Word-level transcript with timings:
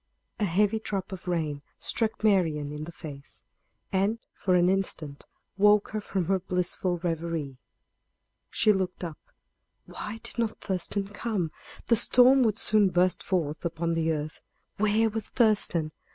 A 0.39 0.45
heavy 0.45 0.79
drop 0.79 1.11
of 1.11 1.27
rain 1.27 1.61
struck 1.77 2.23
Marian 2.23 2.71
in 2.71 2.85
the 2.85 2.91
face, 2.91 3.43
and, 3.91 4.17
for 4.33 4.55
an 4.55 4.67
instant, 4.67 5.27
woke 5.59 5.89
her 5.89 6.01
from 6.01 6.25
her 6.25 6.39
blissful 6.39 6.97
reverie. 7.03 7.59
She 8.49 8.73
looked 8.73 9.03
up. 9.03 9.19
Why 9.85 10.17
did 10.23 10.39
not 10.39 10.59
Thurston 10.59 11.09
come? 11.09 11.51
The 11.85 11.95
storm 11.95 12.41
would 12.41 12.57
soon 12.57 12.89
burst 12.89 13.21
forth 13.21 13.63
upon 13.63 13.93
the 13.93 14.11
earth; 14.11 14.41
where 14.77 15.07
was 15.07 15.27
Thurston? 15.27 15.91